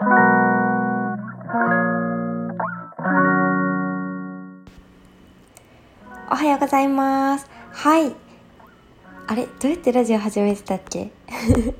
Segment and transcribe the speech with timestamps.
[6.36, 7.50] はようございます。
[7.72, 8.14] はい。
[9.26, 9.46] あれ？
[9.60, 11.10] どうやってラジオ始めてたっけ？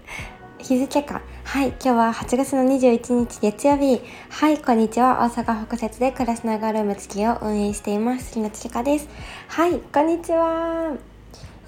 [0.59, 1.23] 日付か。
[1.45, 1.69] はい。
[1.69, 4.03] 今日は8月の21日月曜日。
[4.31, 4.59] はい。
[4.59, 5.19] こんにちは。
[5.21, 8.33] 大阪北節で暮らしながらルーム月を運営しています。
[8.33, 9.09] 杉野千佳です。
[9.47, 9.79] はい。
[9.79, 10.97] こんにちは。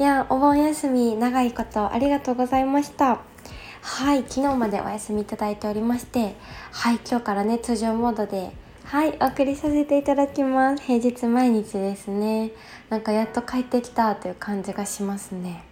[0.00, 3.20] いやお盆休み長いことありがとうございました。
[3.82, 6.34] はい昨日までお休みいただいておりまして
[6.70, 8.50] はい今日からね通常モードで
[8.84, 10.82] はいお送りさせていただきます。
[10.82, 12.50] 平日毎日ですね。
[12.88, 15.62] なんかやっと帰ってきたという感じがしますね。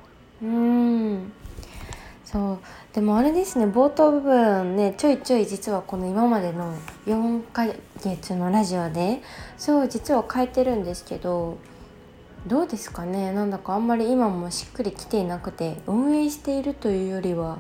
[0.40, 1.32] うん。
[2.24, 2.58] そう。
[2.94, 6.74] でもあれですね冒頭部分ねちょいちょい実はこの今までの
[7.06, 7.66] 4ヶ
[8.00, 9.20] 月のラジオで
[9.56, 11.58] そう実は変えてるんですけど
[12.46, 13.32] どうですかね。
[13.32, 17.58] なんだかあんまり今もしっくりきていなくて運営しているというよりは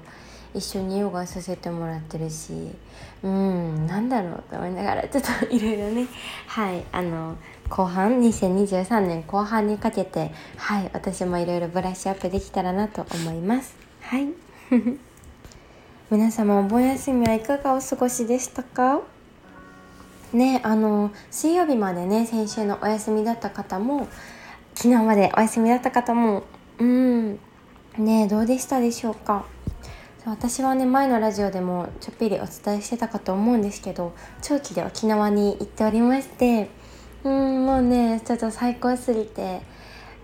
[0.54, 2.52] 一緒にヨガさせてもらってるし
[3.22, 6.06] うんなんだろうと思いながらちょっといろいろね。
[6.48, 7.36] はいあの
[7.68, 13.76] 後半2023年後半にかけてはい私もいろいろブラッシュアップできたらなと思います。
[14.00, 14.28] はい。
[16.10, 19.00] 皆様お盆休みはいかがお過ごしでしたか？
[20.32, 24.08] ねあの水曜日までね先週のお休みだった方も
[24.74, 26.44] 昨日までお休みだった方も
[26.78, 27.38] うん
[27.98, 29.44] ねどうでしたでしょうか？
[30.30, 36.68] 私はね前のラジオでもちょっぴりお伝えしてたかと思うんですけど長期で沖縄に行っておりまして
[37.24, 39.62] うんもうねちょっと最高すぎて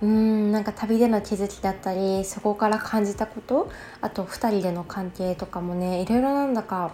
[0.02, 3.70] うんなんか旅での気づきだったりそこから感じたこと
[4.02, 6.92] あと2人での関係とかもねいろいろなんだか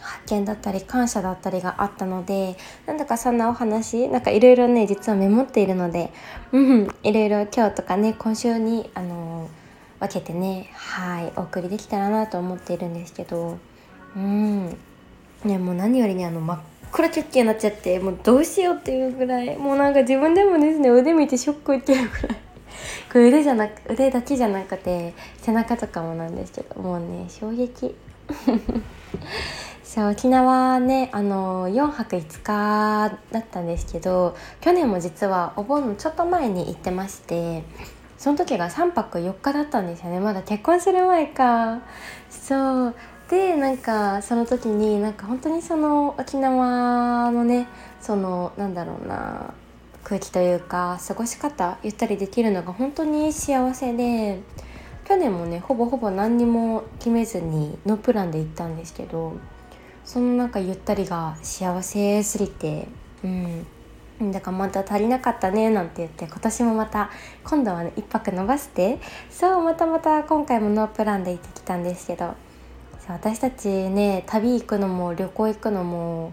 [0.00, 6.12] 発見だったり感謝だったりがあったのでなんだかそんなお話なんかいろいろね実はメモっているので
[6.52, 9.48] うんいろいろ今日とかね今週にあの
[10.06, 13.58] 分けてねはいお送りできたらなと思っているんですけど。
[14.16, 14.76] うん。
[15.44, 16.58] ねもう何よりねあの真っ
[16.92, 22.38] 暗直球になっちゃってもうどうしようっていうぐらいもうなんか自分でもですね腕見てショック受けるぐらい。
[23.12, 27.94] これ腕じゃなく腕だけじゃなくて背中とかもなんですけどもうね衝撃。
[29.82, 37.62] そう沖縄ねあの4泊5日だったんですけど去年も実はお盆のちょっと前に行ってまして
[38.24, 40.18] その時が3泊4日だったんですよね。
[40.18, 41.82] まだ結婚する前か。
[42.30, 42.94] そう。
[43.28, 47.68] でなんかその時になんか本当にその沖縄のね
[48.00, 49.52] そのなんだろうな
[50.04, 54.40] 空気というか過ごし方ゆったりできるのが本当に幸せで
[55.04, 59.34] 去年もねほぼほぼ何にも決めずにノープランで行ったんですけど
[60.02, 62.88] そのなんかゆったりが幸せすぎて
[63.22, 63.66] うん。
[64.20, 67.10] だからまた足りなかったねなんて言って今年もまた
[67.42, 72.34] 今度はね1泊伸ばしてそうまたまた今回もノープランで行ってきたんですけど
[73.08, 76.32] 私たちね旅行くのも旅行行くのも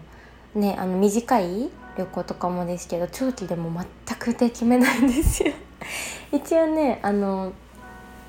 [0.54, 5.52] ねあの短い旅行とかもですけど長期でも全くで決めないんですよ。
[6.32, 7.52] 一応ねあの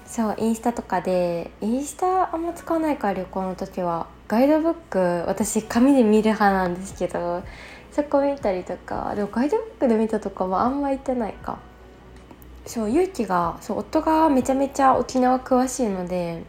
[0.05, 7.43] そうインスタとかでインスタあんま使わないから旅行の時はガイドブック私紙で見る派なんですけど
[7.93, 11.59] そこ見たりとかでもガイドブックで見たとかもあんま行ってないか。
[12.65, 16.43] そう勇気がそう夫がめちゃめちゃ沖縄詳しいので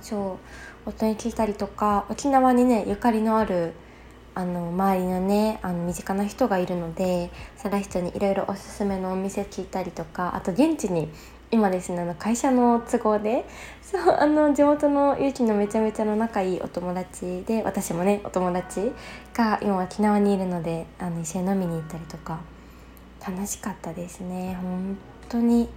[0.00, 0.38] そ
[0.86, 3.72] う夫に聞いたりとか沖縄にねゆかりのある
[4.36, 11.08] あの周りのねあの身近な人がいるのでその人にいろいろおすすめのお店聞いたりとかあと現地に
[11.52, 13.44] 今ですねあの会社の都合で
[13.82, 18.92] そうあの地元のゆうきのめちゃめちゃの仲いいお友達で私もねお友達
[19.34, 22.38] が今沖縄にいるのであの一緒に飲みに行ったりとか
[23.26, 24.96] 楽しかったですね本
[25.28, 25.68] 当に。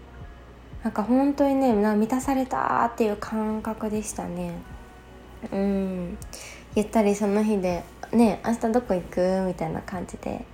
[0.84, 4.52] なんか本当にね満たされたっていう感覚でしたね。
[5.52, 6.18] うん。
[6.76, 9.44] ゆったりその日でね明日どこ行く？
[9.48, 10.46] みたいな感じで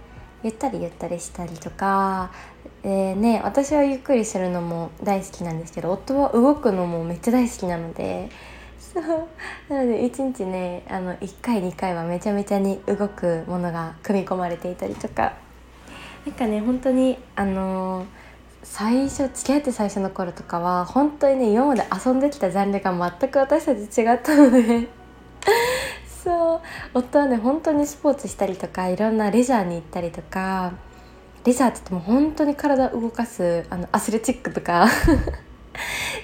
[0.43, 2.29] ゆったりゆったりしたりとか
[2.83, 8.29] でね私はゆっくりするのも大好きなんですけど夫は動くのもめっちゃ大好きなので
[8.79, 9.03] そう。
[9.69, 15.33] なので1日ねあの1回2回はめちゃめちゃに動くものが組み込まれていたりとか。
[16.25, 18.05] なんかね本当にあのー、
[18.63, 24.89] 最初付き合って最初の頃とかは本当にね今まで遊んできたジャンルが全く私たち違ったので。
[26.23, 26.61] そう。
[26.93, 30.73] 夫はね本当にスポーツしたりとかいろんなレジャーに行ったりとか
[31.45, 34.87] レジャーって言っても本当に体を動かすあのアスレチックとか。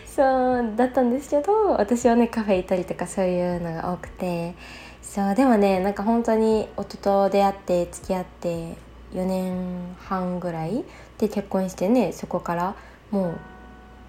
[0.08, 4.56] そうだったんですけど私はねカフェ行ったりとかそういうのが多くて。
[5.02, 8.76] そうでもねなんか本当に夫と出会って付き合って
[9.14, 10.84] 4年半ぐらい
[11.20, 12.76] で結婚してねそこから
[13.12, 13.38] もう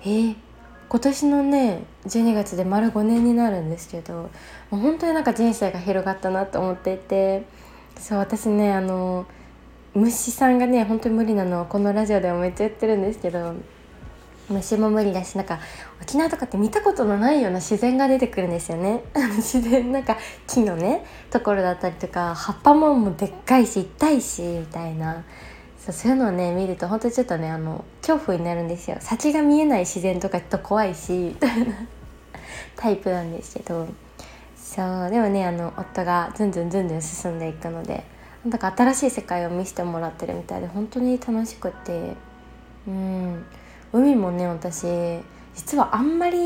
[0.03, 0.37] えー、
[0.89, 4.31] 今年のね12月で丸5年になるんですけども
[4.73, 7.45] う本当になんか人生が広がったなと思っていて。
[7.99, 9.27] そう私ねあの
[9.97, 13.55] 虫さんがね本当に無理なのはこのラジオでもめっちゃ言ってるんですけど
[14.51, 15.59] 虫も無理だしなんか
[16.03, 19.03] 沖縄とかって見たことのないような自然が出てくるんですよね。
[19.37, 25.25] 自然なんか木のねところだったりとか葉っぱももでっかいし痛いしみたいな。
[25.79, 28.99] そうそういうのをね見ると本当にちょっとねあの恐怖になるんですよ。
[29.01, 31.75] 先が見えない自然とかちょっと怖いしみたいな。
[32.77, 33.89] タイプなんですけど。
[34.57, 38.05] そうでもねあの夫がずんずんずんずん進んでいくので
[38.47, 42.15] なんか新しい世界を見せてもらってるみたいで本当に楽しくて。
[42.87, 43.45] うん。
[43.93, 44.87] 海もね私
[45.55, 46.39] 実はあんまり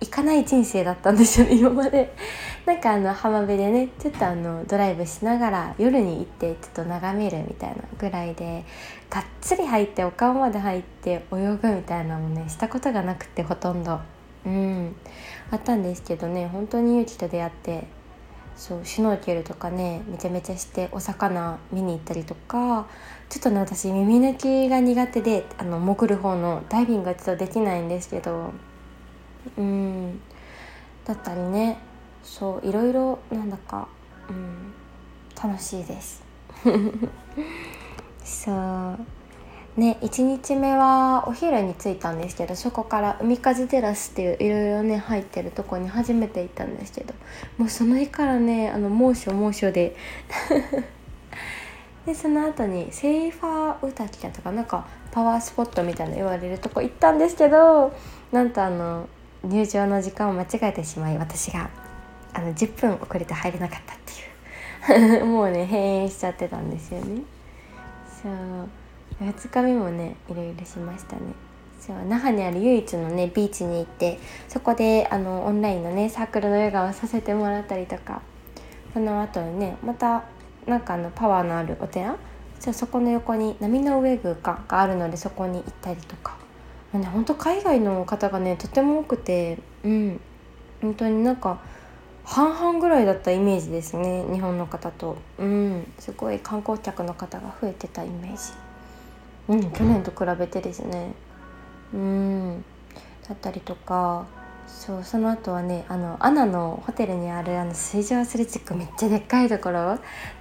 [0.00, 2.14] 行かない人生だったんですよね今まで。
[2.64, 8.64] なんかあの浜辺でねちょっとあのドライブしながら夜に行ってちょっと眺めるみたいなぐらいで
[9.10, 14.00] がっつり入ってお顔まで入って泳ぐみたいなのもねしたことがなくてほとんど。
[14.46, 14.96] うん。
[15.50, 17.86] あったんですけどね本当に勇気と出会って
[18.56, 22.86] そうシュノーケルとかねめちゃめちゃしてお魚見に行ったりとか
[23.28, 28.52] ちょっとね私耳抜きが苦手であの潜る方のダイビングがちょっとできないんですけど
[29.56, 30.20] うん
[31.04, 31.78] だったりね
[32.22, 33.88] そういろいろなんだか、
[34.28, 34.72] うん、
[35.42, 36.22] 楽しいです。
[38.22, 38.98] そ う
[39.80, 47.14] ね1日目はお昼に着いたんですけどそこから海風テラスっていういろいろね入ってるとこに初めて行ったんですけど
[47.56, 49.96] もうその日からねあの猛暑猛暑で。
[52.06, 57.92] でその後にセーファーウタキだとかなんかパワースポットみたいな言われるとこ行ったんですけど
[58.32, 59.06] なんとあの
[59.44, 61.68] 入場の時間を間違えてしまい私が
[62.32, 63.98] あの10分遅れて入れなかったっ
[64.88, 65.26] ていう。
[65.28, 67.20] もうね閉園しちゃってたんですよね。
[68.22, 68.79] そう。
[69.20, 71.22] 2日目もねいろいろしましたね。
[71.80, 74.18] そう那覇にある唯一のねビーチに行って
[74.48, 78.20] そこであのオンラインのねサークルのヨガをさせてもらったりとか
[78.92, 80.24] その後にねまた
[80.66, 82.16] なんかあのパワーのあるお寺
[82.60, 86.36] そこの横に波の上宮かがあるのでそこに行ったりとか、
[86.92, 90.20] まあね、本当海外の方がねとても多くてうん。
[90.82, 91.58] 本当になんか
[92.24, 95.16] 半々ぐらいだったイメージですね日本の方と。
[95.38, 95.90] うん。
[95.98, 98.69] すごい観光客の方が増えてたイメージ。
[99.50, 101.12] うん去年と比べてですね。
[101.92, 102.64] うん。
[103.28, 104.26] だったりとか
[104.66, 109.94] そうその後はねあのアナのホテルにあるあの水上アスレチックめっちゃでっかいところ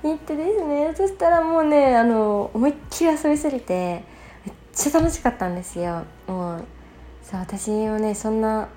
[0.04, 4.04] に行ってですねそしたらもうねあの思いっきり遊びすぎて
[4.46, 6.04] めっちゃ楽しかったんですよ。
[6.28, 6.66] もう
[7.24, 8.70] そう私もねそんな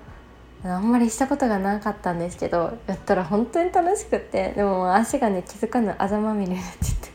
[0.63, 7.09] あんまりしたことがなかったんですけどやったら本当に楽しくってでも足がね気づかぬあざまみれになっちゃって。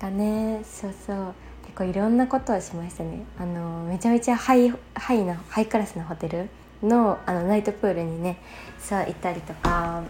[0.00, 1.34] がねそうそう。
[1.72, 3.24] 結構いろんなことをしましたね。
[3.38, 6.50] あのめちゃめちゃハイハイなハイクラスなホテル
[6.82, 8.36] のあのナイトプールにね
[8.78, 10.02] さあ行ったりとか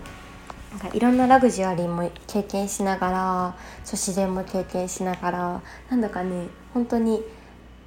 [0.73, 7.23] なんかいろんなラグジュアリーも経験しながらそう自然も経験しながらなんだかね本当に、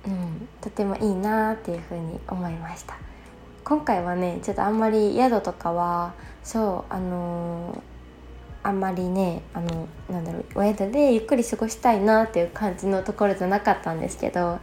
[0.08, 2.96] うん、とてもいいなっていうふうに思いました。
[3.66, 6.14] 今回はねちょっとあんまり宿とかは
[6.44, 7.95] そうあのー
[8.66, 14.60] あんまりねあのなんだろうお宿でゆっくり過ごしたいなっていう感じのところじゃなかったんですけど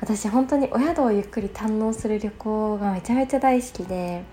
[0.00, 4.24] 私本当にお宿をゆっくり堪能する旅行がめちゃめちゃ大好きで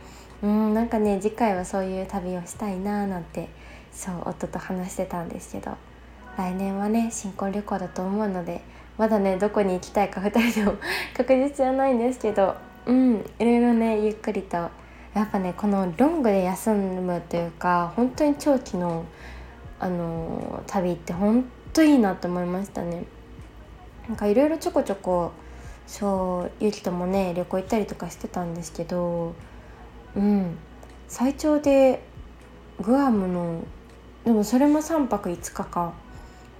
[0.41, 3.49] うんなんかね次回はそういう旅をしたいななんて
[3.91, 5.77] そう夫と話してたんですけど
[6.35, 8.63] 来年はね新婚旅行だと思うので
[8.97, 10.77] まだねどこに行きたいか2人でも
[11.15, 12.55] 確実じゃないんですけど
[12.87, 14.69] うんいろいろねゆっくりと
[15.13, 19.05] やっぱねこのロングで休むというか本当に長期の
[19.79, 23.05] あの旅って本当いいなと思いましたね。
[24.07, 25.31] なんかいろいろちょこちょこ
[25.87, 29.33] そうゆきともね旅行行ったりとかしてたんですけど
[30.15, 30.57] うん
[31.07, 32.03] 最長で
[32.81, 33.63] グアムの
[34.23, 35.93] でもそれも3泊5日間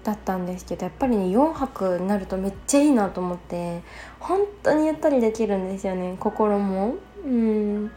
[0.04, 3.82] だったんですけどやっぱりね4泊になるとめっちゃいいなと思って
[4.20, 6.96] 本当にゆったりできるんですよね心も。
[7.24, 7.92] うん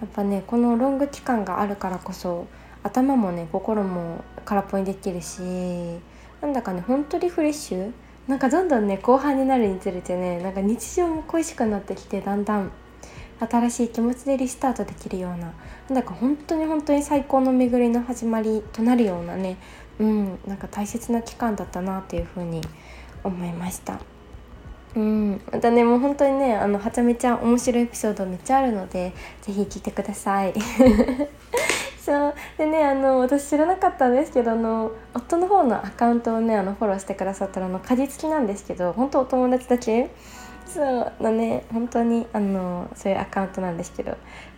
[0.00, 2.46] やっぱねこのロング期間があるからこそ
[2.82, 5.40] 頭もね心も空っぽにできるし
[6.40, 7.92] なんだかねほんとリフレッシュ？
[8.26, 12.70] なんかどんどんね後半になるにつれてねなんか日常も恋しくなってきてだんだん
[13.38, 15.52] 新しい気持ちでリスタートできるようなな
[15.90, 19.56] んだか本当に本当に最高の巡りの始まりとなるようなね
[19.98, 22.60] うんなんか大切な期間だったなっていうふうに
[23.24, 23.98] 思いました。
[24.94, 30.52] うん、またねもう本当にねあのはちゃめちゃ面白いエピソードめっちゃあるので是非聞いてください。
[32.04, 32.34] そう。
[32.58, 40.10] でねあの私知らなかったんですけどあの夫の方のアカウントをねあのフォローしてくださったらあの果実きなんですけど本当お友達だけ？
[40.66, 41.12] そう。
[41.20, 44.16] のね本当にあのそういうアカウントなんですけど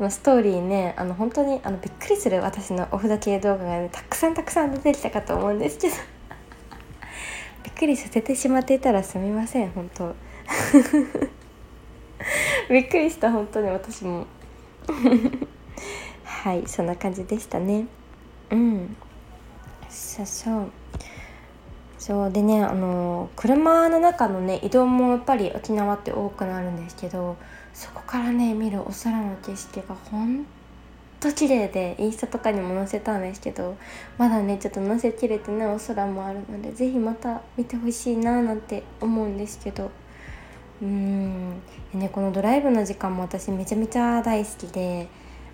[0.08, 6.13] ストーリーねあの本当にあのびっくりする私のお札系動画がねたくさんたくさん出てきたかと思うんですけど。
[7.64, 10.14] びっくりさせてしまっていたらすみません本当。
[12.70, 14.26] びっくりした本当に私も。
[16.24, 17.86] はいそんな感じでしたね。
[18.50, 18.96] うん。
[19.88, 20.70] そうそう。
[21.98, 27.38] そうでねあの車の中のね移動もやっぱり沖縄って多くなるんですけど
[27.72, 30.44] そこからね見るお空の景色がほん
[31.24, 33.76] と綺麗でインスタとかにも載せたんですけど
[34.18, 39.90] まだねちょっと載せきれてないお空もあるので是非また見てほしいななんて思うんですけど。
[40.82, 41.62] うーん。
[41.94, 45.08] ねこのドライブの時間も私めちゃめちゃ大好きで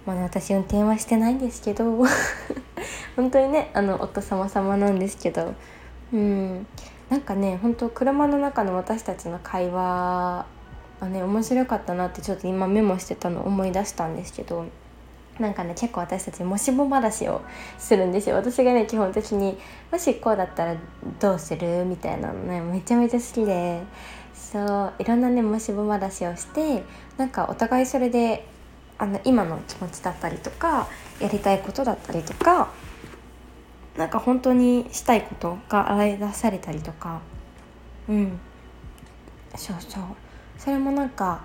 [0.06, 1.84] まあ、ね、私運転はしてないんですけど
[3.14, 5.54] 本当にねあの夫様様なんですけど。
[6.12, 6.66] うん。
[7.10, 10.46] なんかね本当車の中の私たちの会話
[11.00, 14.66] はね面白かったなってちょっと今メモしてたの思い出したんですけど
[15.40, 17.40] なんかね結構私たちもしも話を
[17.78, 18.36] するんですよ。
[18.36, 19.58] 私がね基本的に
[19.90, 20.76] もしこうだったら
[21.18, 23.82] どうするみたいなのねめちゃめちゃ好きで。
[24.34, 26.82] そういろんなねもしも話をして
[27.16, 28.44] なんかお互いそれで
[28.98, 30.88] あの今の気持ちだったりとか
[31.20, 32.72] やりたいことだったりとか
[33.96, 37.20] なんか本当にしたいことが洗い出されたりとか。
[38.08, 38.40] うん。
[39.56, 40.02] そうそう。
[40.58, 41.42] それもなんか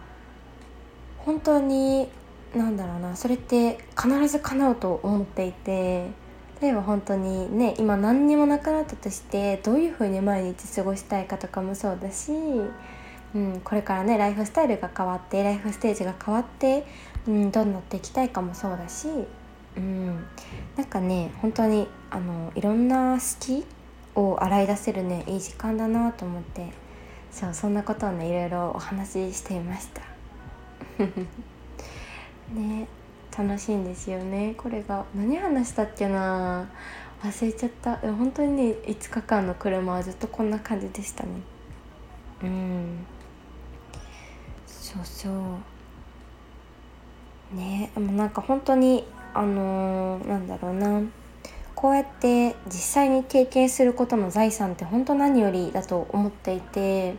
[1.19, 2.09] 本当に
[2.55, 6.09] なんだろうなそれって必ず叶うと思っていて
[6.61, 12.31] 例えば本当にね今何にもなくなったとしてどういうふうに毎日過ごしたいかとかもそうだし、
[13.35, 16.87] うん、これからねライフスタイルが変わってライフステージが変わって、
[17.27, 19.07] うん、どうなっていきたいかもそうだし
[19.77, 20.25] うん、
[20.77, 23.65] なんかね本当にあのいろんな好き
[24.15, 26.71] を洗い出せるねいい時間だなと思って
[27.31, 30.01] そうそんなことをねいろいろお話ししていました。
[32.53, 32.87] ね
[33.37, 34.53] 楽しいんですよね。
[34.57, 36.69] これが何話したっけな？
[37.23, 37.97] 忘れちゃった。
[37.97, 41.29] 本当にね5日間の車はずっとこんな感じでしたね。
[42.43, 43.05] うん。
[44.67, 45.29] そうそ
[47.53, 47.55] う。
[47.55, 51.01] ねでもなんか本当にあのー、なんだろうな。
[51.73, 57.15] こうやって実際に経験することの財産って本当何よりだと思っていて。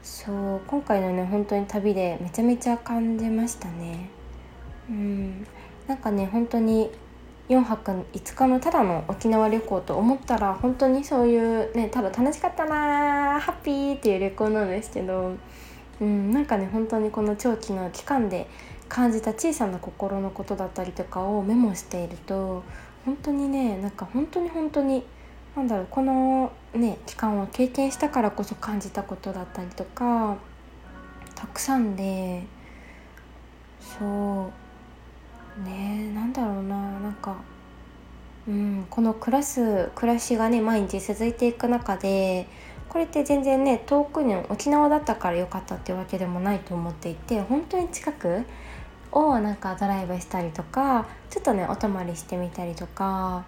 [0.00, 4.08] そう今回のね本当に旅でめちゃめちゃ感じましたね。
[4.88, 5.46] うん。
[5.86, 6.90] なんかね本当に
[7.48, 15.32] 4泊5日のただの沖縄旅行と思ったら本当にそういうねただ楽しかったなハッピーっていう旅行なんですけど、
[16.00, 18.48] うん、なんかね本当にこの長期の期間で
[18.90, 22.62] 感じた小さな心のことだったりとかをメモしていると
[23.06, 25.04] 本当にねなんか本当に本当に
[25.56, 30.36] 何だろうこのね期間を経験したからこそ感じたことだったりとか
[31.34, 32.44] たくさんで
[33.80, 34.67] そう
[35.64, 37.36] ねなんだろうななんか
[38.46, 42.46] うんこの暮らす暮らしがね毎日続いていく中で
[42.88, 48.44] これって全然ね遠くに沖縄だったから良かったっていうわけでもないと思っていて本当に近く
[49.12, 53.44] をなんかドライブしたりとかちょっとねお泊まりしてみたりとか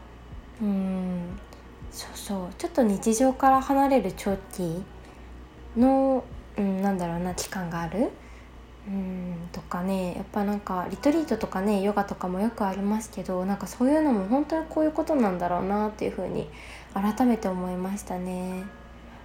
[0.60, 1.38] うん
[1.90, 4.82] そうそうちょっと日常から離れる長期
[5.76, 6.24] の、
[6.56, 8.10] うん、なんだろうな期間がある
[8.88, 16.48] うんとかねやっぱなんかリトリートとかねヨガとかもよくありますけどなんかそういうのも本当にこういうことなんだろうなっていうふうに
[16.94, 18.64] 改めて思いましたね。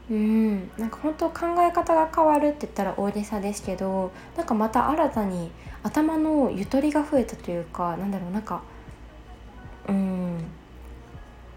[0.09, 5.50] うんなんか本当考え方が変わるって言ったら大げさですけどなんかまた新たに
[5.81, 8.62] 頭のゆとりが増えたというかなんだろうなんか
[9.89, 10.38] うん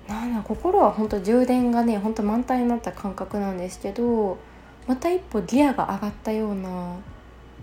[0.08, 4.38] なんだ心は本当充電がね本当満タンになった感覚なんですけど
[4.86, 6.96] また一歩ギアが上がったような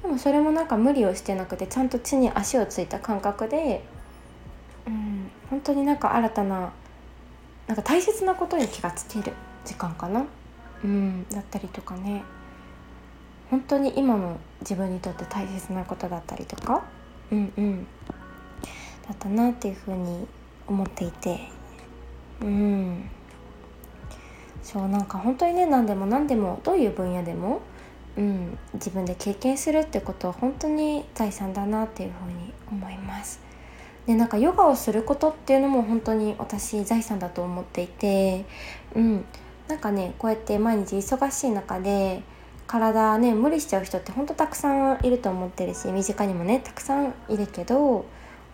[0.06, 3.84] でもそれもなんか無理をしてなくてちゃんと地に足をついた感覚で
[4.86, 6.74] うん本当になんか新たな
[7.66, 9.34] なんか大切なことに気がつける
[9.66, 10.24] 時間かな。
[10.84, 12.24] うん、だったりとかね。
[13.50, 16.84] 本当に今の自分にとって大切なことだったりとか
[17.32, 17.88] うんうん
[19.08, 20.28] だったなっていうふうに
[20.68, 21.40] 思っていて。
[22.42, 23.10] うん。
[24.62, 27.62] そうなんか本当にね何でも何でもどういう分野でも、
[28.18, 33.40] うん、自分で経験するってことは本当に財産だなっていうふうに思います。
[34.06, 38.46] でなんかヨガをすることっていうのも本当に私財産だと思っていて、
[38.96, 39.26] うん、
[39.68, 42.22] なんかねこうやって毎日忙しい中で
[42.68, 48.06] 体ね無理しちゃう人ってほんとたくさんいると思ってるし身近にもねたくさんいるけど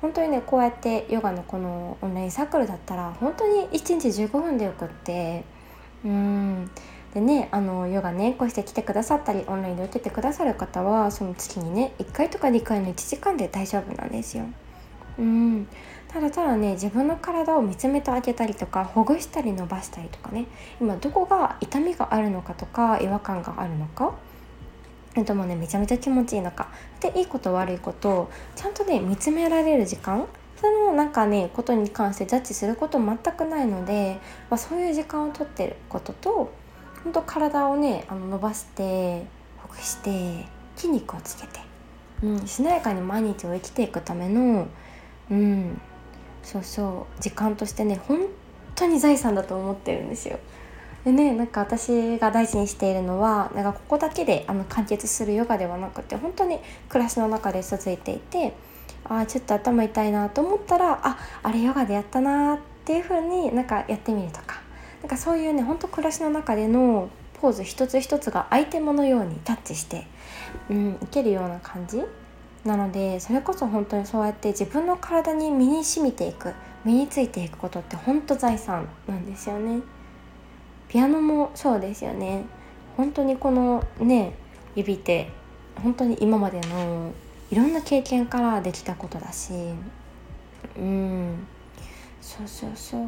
[0.02, 5.44] 本当にねこうやってヨガのこのオンラインサークルだったら本当に1日15分でよくって
[6.04, 6.72] うん
[7.14, 14.46] でねあのヨガねこうして来てくださったりオンラインで受けてくださる方はその月にね1回とか2回の1時間で大丈夫なんですよ。
[15.20, 15.68] うん
[16.08, 20.46] ただただね自分の体を見つめてあげたりとかほぐしたり伸ばしたりとかね
[20.80, 24.14] 今どこが痛みがあるのかとか違和感があるのか
[25.14, 26.70] でもねめちゃめちゃ気持ちいいのか
[27.02, 36.54] でいいこと悪いことをちゃんとね見つめられる時間そのなんかねことに関してジャッジすること全くないので、まあ、そういう時間をとってることと
[37.04, 39.26] 本当体をねあの伸ばして
[39.58, 41.60] ほぐして筋肉をつけて、
[42.24, 44.68] うん、しなやかに毎日を生きていくための、
[45.30, 45.82] うん、
[46.44, 47.22] そうそう。
[47.22, 48.20] 時間としてね本
[48.76, 50.40] 当に財産だと思ってるんですよ。
[51.04, 58.54] でねなんか私が大事にしているのはなんかここだけであの完結するヨガではなくて本当に暮らしの中で続いていて
[59.06, 64.61] あちょっと頭痛いなと思ったらああれヨガでやったなっていう風になんかやってみるとか
[65.02, 67.10] なんかそういうねほんと暮らしの中での
[67.42, 70.06] ポーズ一つ一つがアイテムのようにタッチして、
[70.70, 72.04] うん、いけるような感じ
[72.64, 76.54] なのでそれこそ本当にそうやって自分の体に身に染みていく
[76.86, 79.82] 身についていくことって本当財産なんですよね。
[80.92, 82.44] ピアノもそうですよね
[82.98, 84.34] 本当にこのね
[84.76, 85.30] 指って
[85.82, 87.14] 本当に今までの
[87.50, 89.54] いろんな経験からできたことだし
[90.78, 91.48] うん
[92.22, 93.06] そうそうそう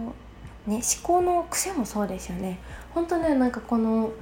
[0.67, 2.59] ね思考の癖もそうですよね。
[2.93, 4.13] 本当ねなんかこの思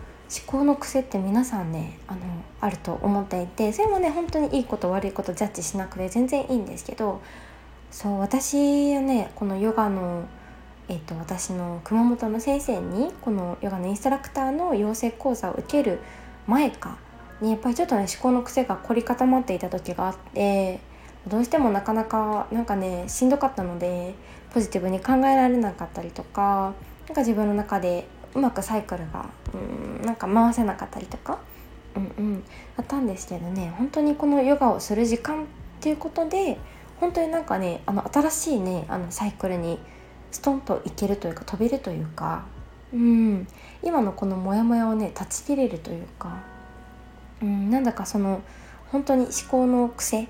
[0.45, 2.21] 考の癖って皆さんねあの
[2.61, 7.21] あると思っていてそれもね本当にいいこと悪いことジャッジしなくて全然いいんですけど
[7.91, 10.25] そう私はねこのヨガの
[10.91, 15.99] えーと、私の熊本の先生にこのヨガのインストラクターの養成講座を受ける
[16.47, 16.97] 前か
[17.39, 20.81] にやっぱりちょっとね思考の癖が凝り固まっていた時があって
[21.27, 24.15] どうしてもなかなかなんかねしんどかったので
[24.53, 26.73] ポジティブに考えられなかったりとか
[27.07, 31.39] なんか自分の中でうまくサイクルがうんなんか回せなかったりとか、
[31.95, 32.43] うんうん、
[32.77, 35.45] あったんですけどね本当にこのヨガをする時間っ
[35.79, 36.57] ていうことで
[36.99, 39.79] 本当になんかねあの新しいねあのサイクルに
[40.31, 42.45] ストンといけるというか飛べるというか、
[42.93, 43.47] うん、
[43.83, 46.43] 今のこのモヤモヤをね断ち切れるというか、
[47.41, 48.41] うん、なんだかその
[48.91, 50.27] 本当に思考の癖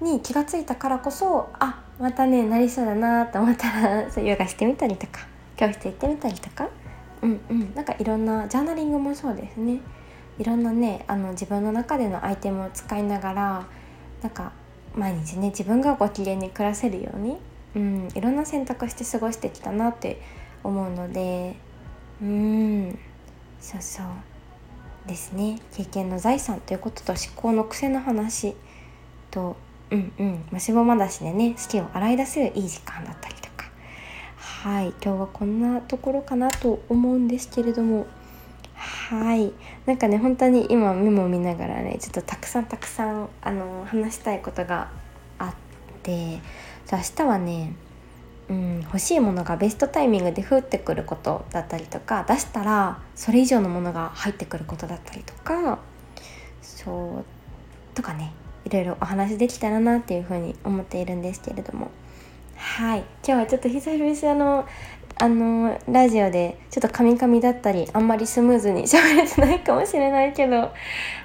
[0.00, 6.68] に気が付いたからこそあまたねなりそうだなと思ったら そうヨガしてみたりとか教室行ってみたりとか。
[7.22, 7.74] うんうん。
[7.74, 9.80] なんかいろんなジャーナリングもそうですね。
[10.38, 13.66] いろんなねあの自分の中でのアイテムを使いながら
[14.22, 14.52] なんか
[14.96, 17.38] 毎日ね自分がご機嫌に暮らせるように
[17.76, 20.20] うん、いろんな選択して過ごしてきたなって
[20.64, 21.54] 思うので
[22.20, 22.98] うん。
[23.60, 24.06] そうそう。
[25.06, 25.58] ですね。
[25.72, 28.54] 経験の財産ということと思考の癖の話
[29.30, 29.56] と
[29.90, 30.44] うんうん。
[30.50, 33.70] ましぼまだしでね好きを洗い出せるいい時間だったりとか。
[34.36, 38.06] はい今日はこんなところかなと思うんですけれども。
[38.74, 39.52] はい。
[39.86, 44.90] なんかね本当に今メモ見ながらねちょっとたくさんたくさんあの話したいことが
[45.38, 45.54] あっ
[46.02, 46.40] て。
[46.92, 47.72] 明日はね、
[48.48, 52.24] うん、欲しいものがベストタイミングで降ってくることだったりとか。
[52.28, 55.78] 出したらそれ以上のものが入ってくることだったりとか。
[56.62, 57.24] そう。
[57.94, 58.32] とかね。
[58.64, 61.90] いろいろお話できたらなっていうふうに思っているんですけれども。
[62.56, 63.00] はい。
[63.26, 64.66] 今日はちょっと久々にあの
[65.16, 70.72] あのラジオでちょっとカミカミだったりあんまりスムーズに喋れてないかもしれないけど。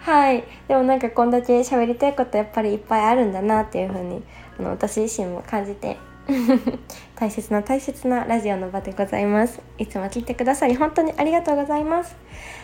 [0.01, 0.43] はい。
[0.67, 4.23] でもなんかこんだけ喋りたいことやっぱりいっぱいあるんだなっていうふうに
[4.59, 5.97] あの私自身も感じて。
[7.15, 9.61] 大切な大切なラジオの場でございます。
[9.77, 12.15] いつも聞いてくださり本当にありがとうございます。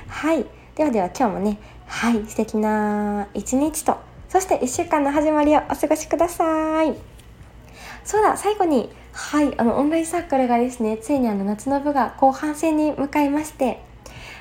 [0.07, 0.45] はい。
[0.75, 2.25] ではでは今日もねはい。
[2.27, 6.95] 素敵な一日とそして1週間の始まりをお過ごしください。
[8.05, 13.83] そうだ最後にはいあのオンラインサークルがですねついにあの夏の部が後半戦に向かいまして。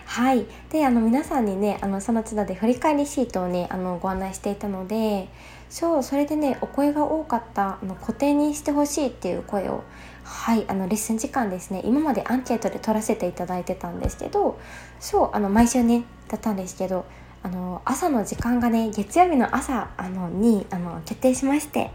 [0.06, 0.46] はい。
[0.70, 5.28] であの皆さんにねあのその都度で振り返りシートをねあのご案内していたので
[5.68, 9.82] そうそれでねお声が多かったあの固定にしてほしいっていう声を
[10.22, 14.60] はいあのレッスン時間ですね今までアンケートで取らせていただいてたんですけど
[15.00, 17.06] そうあの毎週ねだったんですけど
[17.42, 21.90] あの朝の時間がね月曜日の朝あのにあの決定しまして。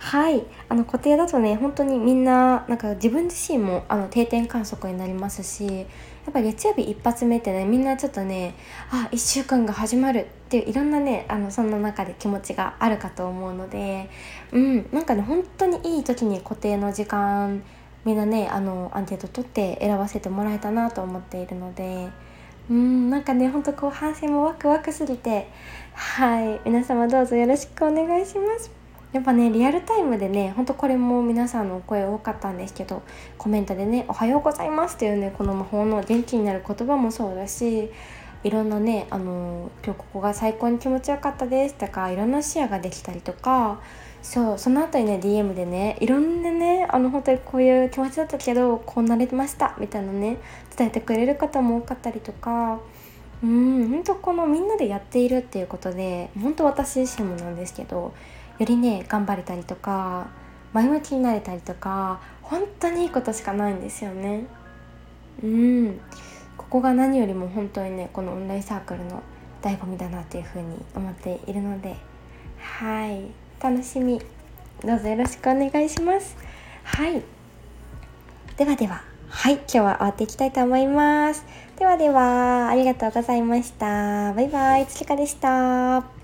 [0.00, 0.46] はい。
[0.70, 5.82] あの固定だとね本当にみんななんか自分自身もあの定点観測になりますしや
[6.30, 8.54] っぱ月曜日一発目ってねみんなちょっとね
[8.90, 14.08] あ1週間が始まるっていういろんなねあのそんな中で気持ちがあるかと思うので
[14.52, 14.88] うん。
[14.90, 17.62] なんかね本当にいい時に固定の時間
[18.06, 22.08] みんなねあのアンケート取って選ばせてもらえたなと思っているので
[22.70, 25.48] うんなんかねほんと後半戦もワクワクすぎて
[25.92, 28.70] はい皆様どうぞよろしくお願いします。
[29.12, 33.02] やっぱねリアルタイムでねほんとこれも皆さんのお声多かったんですけど
[33.38, 37.90] コメントでね「おはようございます」っていうねこの魔法の元気になる言葉もそうだし
[38.44, 43.80] いろんなねあの今日ここが最高に気持ちよかったですとかいろんなシェアができたりとか
[44.22, 50.36] そうその後にね DM でねいろんなねあの本当にこういう気持ちだったけどこうなれましたみたいなね
[50.76, 52.80] 伝えてくれる方も多かったりとか
[53.42, 58.12] うん本当このみんなでやっているっていうことで本当私自身もなんですけど
[58.58, 60.28] よりね頑張れたりとか
[60.72, 64.44] 前向きになれたりとか本当にいいことしかないんですよね。
[65.42, 66.00] うん。
[66.56, 69.22] ここが何よりも本当にねこのオンラインサークルの
[69.62, 71.96] 醍醐味だなっていうふうに思っているので
[72.58, 73.39] はい。
[73.62, 74.20] 楽しみ。
[74.82, 76.36] どうぞよろしくお願いします。
[76.82, 77.22] はい。
[78.56, 79.02] ではでは。
[79.28, 79.54] はい。
[79.54, 81.44] 今日は終わっていきたいと思います。
[81.78, 82.68] ではでは。
[82.68, 84.32] ありがとうございました。
[84.32, 84.86] バイバイ。
[84.86, 86.19] つきかでした。